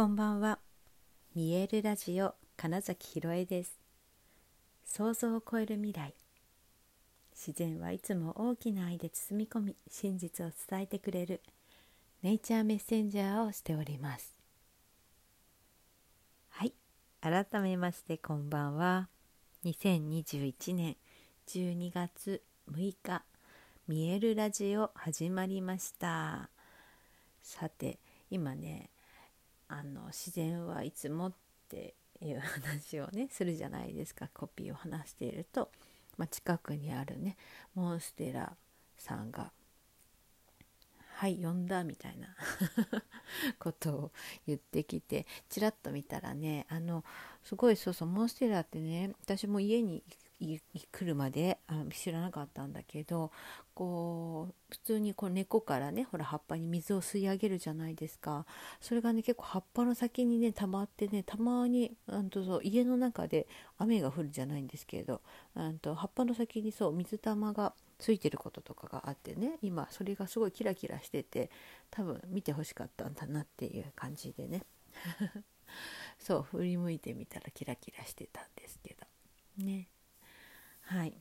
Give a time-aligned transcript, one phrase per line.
[0.00, 0.58] こんばんは。
[1.34, 3.78] 見えるラジオ金崎ひろえです。
[4.82, 6.14] 想像を超える未来。
[7.34, 11.42] 自然はいつも大きな愛で包み込み真実を伝えてくれる
[12.22, 14.34] ネイチャーメッセンジャーをしております。
[16.48, 16.72] はい
[17.20, 19.10] 改めましてこんばんは。
[19.66, 20.96] 2021年
[21.46, 22.40] 12月
[22.72, 23.22] 6日
[23.86, 26.48] 見えるラジオ始まりました。
[27.42, 27.98] さて
[28.30, 28.88] 今ね
[29.70, 31.32] あの自然はいつもっ
[31.68, 34.28] ていう話をねするじゃないですか。
[34.34, 35.70] コピーを話していると、
[36.18, 37.36] まあ、近くにあるね
[37.74, 38.52] モンステラ
[38.98, 39.52] さんが
[41.14, 42.34] 「はい呼んだ」みたいな
[43.60, 44.12] ことを
[44.46, 47.04] 言ってきてちらっと見たらねあの
[47.44, 53.30] すごいそうそうモンステラってね私も家に行来るまであ知らなかったんだけど
[53.74, 58.46] こう普通にこう根っこからねほら葉っぱに水を吸い上げるじゃないですか。
[58.80, 63.46] それがね結構葉っぱの先にね溜まってねたまにうんとそう家の中で
[63.78, 65.20] 雨が降るじゃないんですけれど
[65.54, 71.50] うんと葉っぱの先にそう水玉がついてることとかがあってね今それがすごいキラキラしてて
[71.90, 74.64] 多分見てほしかったんだなっていう感じでね。
[76.18, 79.06] そう振り向いてみたらキラキラしてたんですけど。
[79.64, 79.88] ね。
[80.90, 81.14] はい。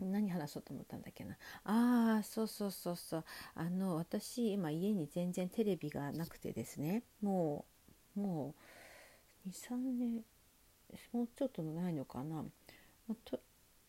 [0.00, 1.36] 何話そうと思ったんだっけな。
[1.64, 3.24] ああそうそうそうそう。
[3.56, 7.02] あの私今家に全然テレビがなくてですね。
[7.20, 7.64] も
[8.16, 8.54] うも
[9.44, 10.24] う23年
[11.12, 12.44] もうちょっとないのかな、
[13.08, 13.40] ま、と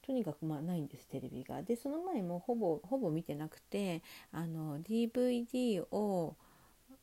[0.01, 1.61] とにかくまあないんですテレビが。
[1.61, 4.01] でその前もほぼほぼ見てなくて
[4.31, 6.35] あの DVD を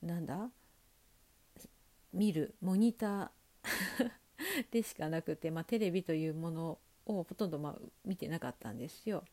[0.02, 0.50] なんだ？
[2.12, 4.10] 見るモニター
[4.72, 6.78] でしかなくて、まあ、テレビというもの
[7.18, 9.24] をほとんどまあ見てなかったんですよ。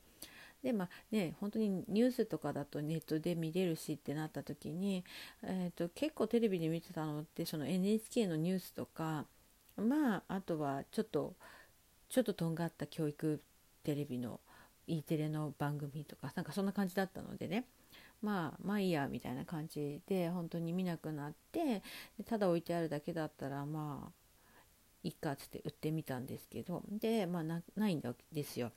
[0.64, 5.04] でまあね本当にニュースとかだとネットで見れるしってなった時に、
[5.44, 9.26] えーと、結構テレビで見てたのってその NHK のニュースとか
[9.76, 11.36] まああとはちょっと
[12.10, 13.42] ちょっととんがった教育
[13.84, 14.40] テレビの
[14.88, 17.66] E テレの番組とかなんかそんな感じだったのでね
[18.22, 21.84] まあまあいいやみたいな感じで本当に見なくなって
[22.26, 24.12] ただ置いてあるだけだったらまあ
[25.08, 28.02] いいかつって売ってみたんですけどでまあないん
[28.34, 28.72] ですよ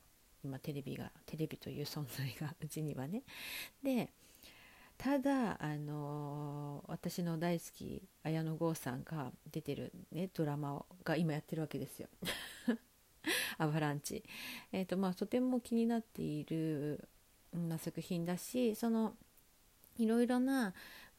[0.45, 3.23] 今テレビがテレビという存在がうちにはね。
[3.83, 4.11] で
[4.97, 12.09] ただ、あのー、私の大好き綾野剛さんが出てる、ね、ドラマが今やってるわけですよ。
[13.57, 14.23] アバランチ。
[14.73, 17.09] えーとまあ、とても気になっている、
[17.53, 19.17] まあ、作品だしその
[20.03, 20.72] いろいろな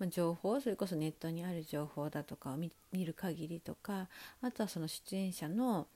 [0.09, 2.71] 情報それこそネットにある情報だとかを見
[3.05, 4.07] る限りとか
[4.41, 5.87] あとはその出演者の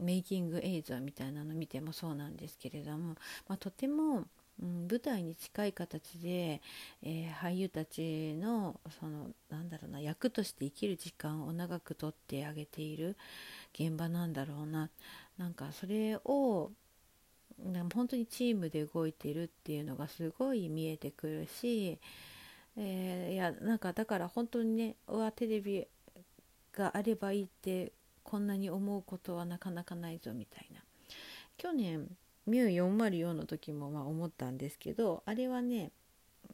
[0.00, 3.14] メイキング映像みたいなの見てもそうなんですけれども、
[3.48, 4.24] まあ、とても、
[4.60, 6.60] うん、舞台に近い形で、
[7.02, 13.16] えー、俳優たちのそのなんだろうな役として生きる時間を長くとってあげている
[13.72, 14.90] 現場なんだろうな。
[15.38, 16.70] なんかそれを
[17.94, 21.98] 本当にチームで動いているっていうのがすごい見えてくるし、
[22.76, 25.86] えー、いやなんかだから本当にねうわテレビ
[26.72, 27.92] があればいいって
[28.22, 30.80] こんなに思うことはなかなかないぞみたいな。
[31.56, 32.08] 去年
[32.46, 35.92] ミュー404の時もまあ思ったんですけどあれはね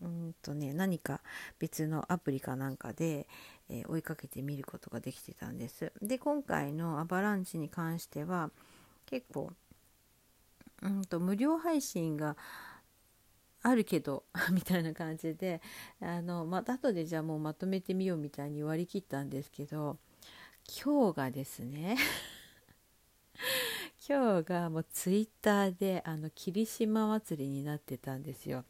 [0.02, 1.20] うんとね何か
[1.58, 3.26] 別のアプリかなんかで、
[3.68, 5.92] えー、追いかけて見ることができてたんです。
[6.00, 8.50] で今回のアバランチに関しては
[9.06, 9.52] 結構
[10.82, 12.36] うんと無料配信が
[13.62, 15.60] あるけど みたいな感じで
[16.00, 19.98] あのまた後でじゃあもうまとめてみようみたいに割り切ったんですけど
[20.84, 21.96] 今日がですね
[24.08, 28.64] 今日がもうツイッターであの霧島祭りになってたんですよ。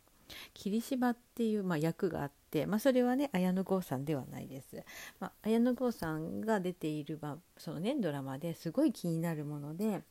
[0.55, 4.85] 霧島っていう、まあ、役があって、まあ、それはね綾野剛さんではないです。
[5.19, 10.03] まあ、綾野剛さんが出ている、まあ、そのねドラマですごい気になるもので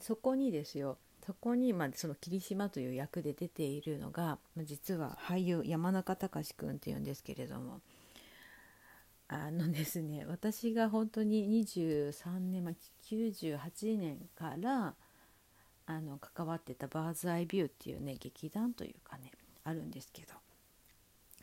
[0.00, 0.98] そこにですよ
[1.30, 7.80] そこに、まあ、その霧島という役で出ているのが、ま、実は俳優山中隆君っていうんですけれども。
[9.28, 12.74] あのですね私が本当に23年、まあ、
[13.04, 14.96] 98年から
[15.86, 19.30] あの関わってたバーズアイビューっていうね劇団というかね
[19.62, 20.34] あるんですけど。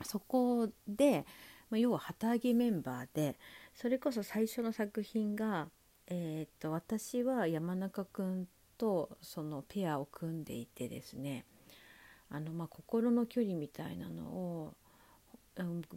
[0.04, 1.24] そこで、
[1.70, 3.38] まあ、要は旗揚げメンバーで
[3.74, 5.68] それこそ最初の作品が、
[6.08, 8.46] えー、っと私は山中君
[8.78, 11.44] とそのペアを組んでいてですね
[12.30, 14.74] あのまあ心の距離みたいなのを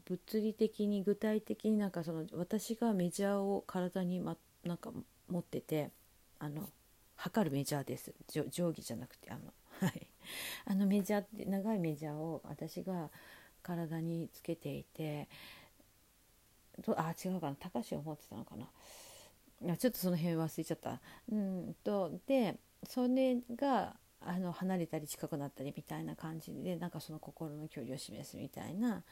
[0.06, 4.92] 物理的に具体的になんかその私がメジャーを体に、ま、なんか
[5.30, 5.92] 持ってて
[6.40, 6.68] あの
[7.16, 8.14] 測るメジャーです。
[8.28, 10.08] 定規じゃなくてあの はい。
[10.66, 13.12] あのメジャーって長いメジャーを私が
[13.62, 15.30] 体につけていて
[16.88, 17.56] あ違うかな。
[17.56, 19.78] 高橋を持ってたのかな。
[19.78, 21.00] ちょっとその辺忘れちゃった。
[21.32, 29.04] うんとでそれがあの離れたり近くなったりみたいな感じでなんかその心の距離を示すみたいな、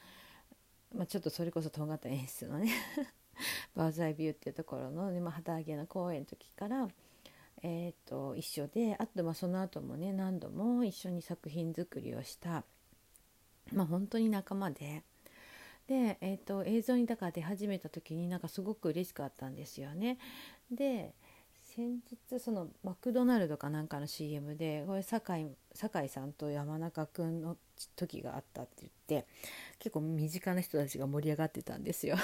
[0.94, 2.72] まあ、ちょっとそれこそとんがった演出のね
[3.74, 6.88] バーズアイビューっていうところの、ねまあ、旗揚げの公演の時から、
[7.62, 12.64] えーと、一緒であとまあその後もね何度も一緒に作品作りをした、
[13.72, 15.02] まあ、本当に仲間で。
[15.88, 20.18] で、えーと、映像にだから出始めた時になんかすごく嬉しかったんですよね。
[20.70, 21.14] で
[21.74, 22.00] 先
[22.30, 27.56] 日そのマクドナルドかなんかの CM でこれ酒井酒井さんと山中君の
[27.94, 29.28] 時があったって言って
[29.78, 32.16] 結構身近な人たちが盛り上がってたんですよ。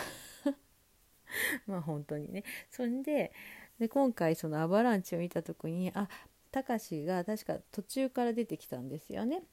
[1.66, 2.42] まあ本当にね。
[2.70, 3.32] それで
[3.78, 6.08] で今回そのアバランチを見た時にあ
[6.50, 9.44] たかしが確か途中から出てきたんですよね。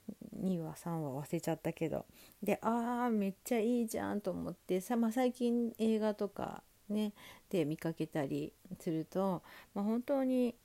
[0.41, 2.07] 2話3話忘れちゃったけど。
[2.41, 7.13] であーめっちゃいいじゃんと思ってさ、まあ、最近映画とかね
[7.50, 9.44] で見かけたりすると、
[9.74, 10.56] まあ、本当に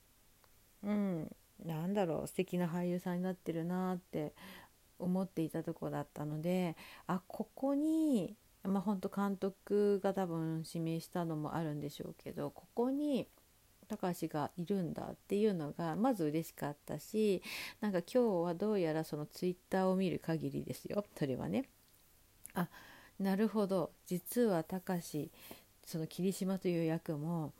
[0.83, 1.31] うん
[1.65, 4.33] なんだろう素敵な俳優さんになってるなって
[4.99, 6.77] 思っていたとこだったので
[7.07, 13.29] あここにまあ本当監督が多分指名したのもあるんでしょうけどここに
[13.89, 17.43] 高橋がいるんだっていうのがまず嬉しかったし
[17.81, 21.65] なんか今日はどうやらそのツイッターを見る限りですよそれはね。
[22.55, 22.69] あ
[23.19, 23.91] なるほど。
[24.07, 25.27] 実は高橋
[25.89, 27.55] その霧島という役も、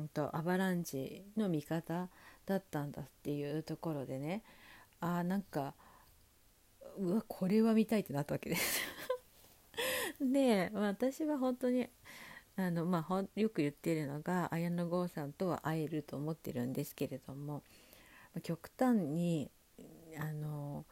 [0.00, 2.08] うんと、アバランチの味方
[2.46, 4.42] だったんだっていうところでね
[5.00, 5.74] あなんか
[6.96, 8.80] うわこれは見たいってなったわけです
[10.18, 11.86] で私は本当に
[12.56, 17.62] あの、まあ、よく言っているのが綾野剛さんとは会えると思ってるんですけれども
[18.42, 19.50] 極端に
[20.18, 20.86] あの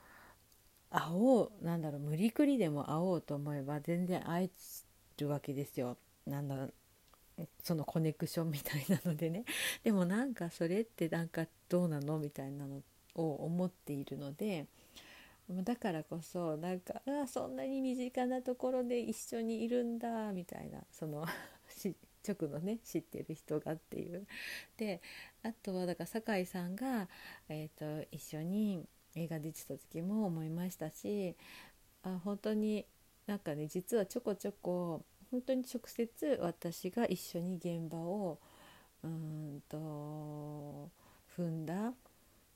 [0.91, 4.50] 会おうなんだろう無理くりでも会おうと思えば全然会え
[5.23, 5.97] るわけですよ。
[6.27, 6.75] なんだろう
[7.62, 9.44] そのコネクションみたいなのでね。
[9.82, 12.82] でもなんかそれってなんかどうなのみたいなの
[13.14, 14.67] を思っているので
[15.49, 21.26] だからこそなんかあそんなに身近なところで一緒にいるんだみたいなその
[22.26, 24.26] 直のね知ってる人がっていう。
[24.76, 25.00] で
[25.43, 27.08] あとはだから酒井さんが、
[27.49, 31.34] えーと、一緒に映画出てた時も思いましたし
[32.02, 32.87] あ本当に
[33.26, 35.02] なんかね実はちょこちょこ
[35.32, 38.38] 本当に直接私が一緒に現場を
[39.02, 40.90] うんと
[41.37, 41.94] 踏んだ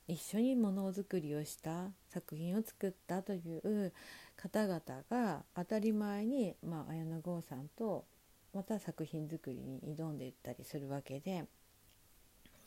[0.07, 3.91] 一緒にものづくりをした作品を作ったという
[4.37, 4.79] 方々
[5.09, 8.05] が当たり前に、まあ、綾野剛さんと
[8.53, 11.45] また作品作りに挑んでいったりするわけで。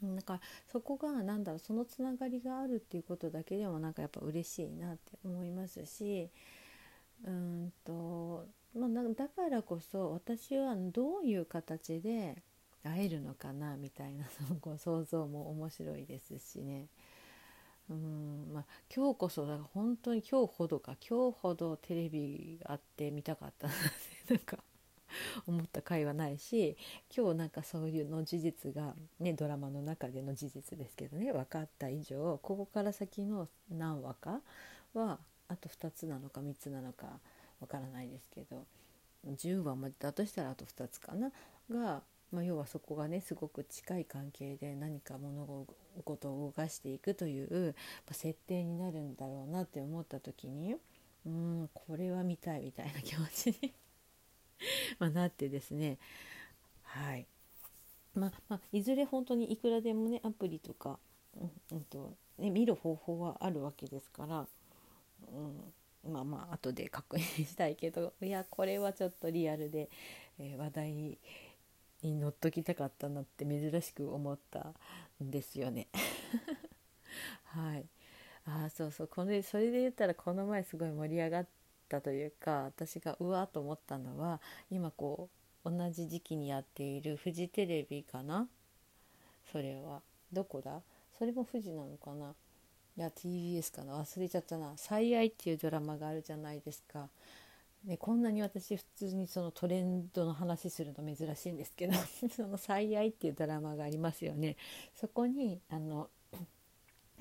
[0.03, 0.41] なんか
[0.73, 6.31] そこが何だろうそのつながりがあるっていうことだけでもなんかやっぱ嬉しいなって思いますし
[7.27, 12.43] うんと、まあ、だからこそ私はどういう形で
[12.85, 14.27] 会えるのかなみたいな
[14.65, 16.87] の想像も面白いですしね。
[17.91, 18.65] うんまあ、
[18.95, 23.77] 今日こそだから本当に今日ほどか今日ほどテレビあって見たかったなっ
[24.29, 24.59] てなんか
[25.47, 26.77] 思った回はないし
[27.15, 34.41] 今日なんかそういうの事実が、ね、ドラマの中での事実ですけどね分かった以上ここから先の何話か
[34.95, 35.19] は
[35.49, 37.19] あと2つなのか3つなのか
[37.61, 38.67] 分からないですけど
[39.27, 41.31] 10話までだとしたらあと2つかな。
[41.71, 42.03] が
[42.33, 45.67] まあ、要はそこがねすごく近い関係で何か物
[46.05, 47.75] 事を動かしていくという
[48.13, 50.77] 設定になるんだろうなって思った時に
[51.27, 53.73] うんこれは見たいみたいな気持ちに
[54.99, 55.99] まなってですね。
[56.83, 57.27] はい。
[58.15, 60.99] まあ、まあ、いずれ本当にいくらでもねアプリとか、
[61.37, 64.47] うんうんとね、見る方法はあるわけですから、
[65.33, 65.73] うん、
[66.05, 69.91] まあまあ後で確認したいけど いやこれはちょっとリアルで、
[70.39, 71.19] えー、話題に
[72.03, 74.75] 乗っときたかったなって珍しく思った
[75.23, 75.89] んですよね。
[77.45, 77.87] はい。
[78.47, 79.09] あそうそう。
[79.09, 81.49] これそれで言ったらこの前すごい盛り上がっ
[81.89, 84.41] たというか私がうわと思ったのは
[84.71, 85.29] 今こ
[85.65, 88.49] う同じ時期にやっているフジテレビかな？
[89.53, 90.03] それは。
[90.33, 90.83] どこだ？
[91.19, 92.35] それもフジなのかな？
[92.97, 93.99] いや TBS かな。
[93.99, 97.09] 忘れちゃったな「最愛」っていうドラマがあるじゃないですか。
[97.85, 101.95] ね、こんなに私普通にそのトレンドの話するの珍しいんですけど
[102.31, 104.57] 「その最愛」っていうドラマがありますよね。
[104.95, 106.11] そこにあの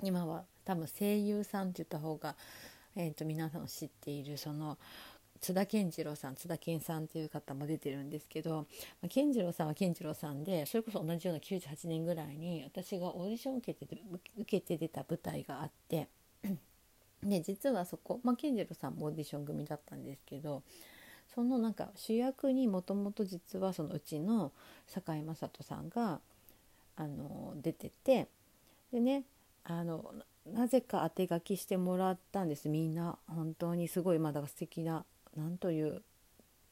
[0.04, 2.36] 今は多分声優さんって言った方が、
[2.96, 4.78] えーと、皆さん知っているその
[5.42, 8.68] 津田健次郎さん津田健さんという方も出てるんですけど、
[9.02, 14.02] まあ、健次郎さんは健次郎さんでそれこそ同じような98年ぐらいに私がオーディションを受けて
[14.38, 16.08] 受けて出た舞台があって
[17.24, 20.64] で実はそこ、まあ、健次郎さんもオーディション組だったんですけど
[21.34, 24.52] そのなんか主役にもともと実はそのうちの
[24.88, 26.20] 堺雅人さんが
[26.96, 28.28] あの出てて
[28.92, 29.24] でね
[29.64, 30.14] あの
[30.46, 32.70] なぜか当て書きしてもらったんです。
[32.70, 35.06] みんな本当にすごいまだから素敵な
[35.36, 36.02] 何という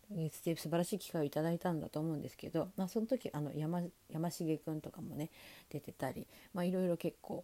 [0.09, 5.29] 素晴らしい機会をいただいたんだと思うんですけど、まあ、その時あの山山重君とかもね
[5.69, 7.43] 出てたり、いろいろ結構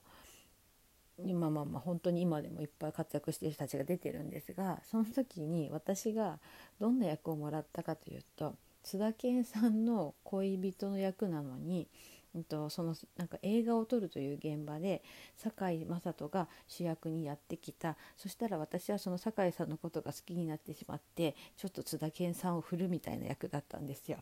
[1.19, 6.39] 今まあまあ本当に今でもいっぱい活躍している人たちが出てるんですがその時に私が
[6.79, 11.87] どんな役をもらったかというと津田健さんの恋人の役なのに
[12.35, 15.03] うんと、そのなんか映画を撮るという現場で
[15.37, 24.17] 堺雅人が主役にやってきたそしたら私はその堺さんのことが好きになってしまってちょっと津田健さんを振るみたいな役だったんですよ。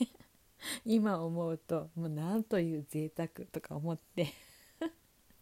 [0.84, 4.28] 今思うともうなんという贅沢とか思って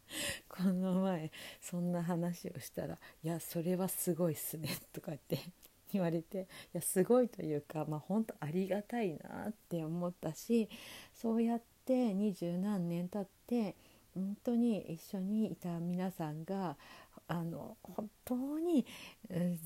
[0.48, 5.38] この前そんな話をしたら「いやそれはすごいっすね」とかって
[5.92, 10.68] 言われていやすごいというかまあ本当ありがたいなって思ったし
[11.14, 13.74] そうやってって二十何年経って
[14.14, 16.76] 本当に一緒にいた皆さんが
[17.28, 18.84] あの本当に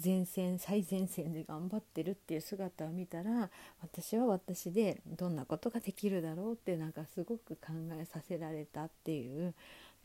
[0.05, 3.51] 前線最前線で頑張ってるっていう姿を見たら
[3.83, 9.55] 私は私でどんなことができるだろうってなんかすごく考えさせられたっていう、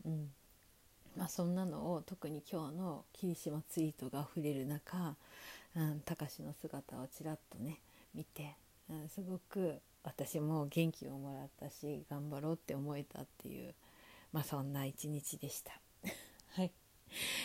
[0.04, 0.28] うん。
[1.16, 5.16] まあ、そんなのを特に今日の霧島ツイートがあふれる中
[6.04, 7.80] 貴司、うん、の姿をちらっとね
[8.14, 8.54] 見て、
[8.88, 13.74] うん、すごく私も元気をもらったし頑張ろうって思えたっていう、
[14.32, 15.80] まあ、そんな一日でした。
[16.52, 16.72] はい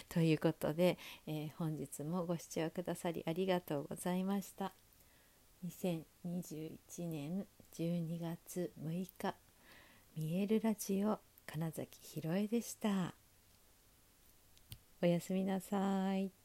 [0.10, 4.74] ということで、えー、本日もご視聴くださりありがとうございました。
[5.65, 6.77] 2021
[7.08, 9.36] 年12月6日
[10.15, 13.13] 見えるラジオ金崎ひろえでした。
[15.01, 16.43] おやすみなさい。